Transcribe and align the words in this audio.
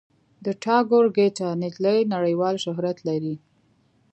د 0.45 0.47
ټاګور 0.63 1.05
ګیتا 1.17 1.49
نجلي 1.63 1.97
نړیوال 2.13 2.55
شهرت 2.63 2.97
لري. 3.07 3.35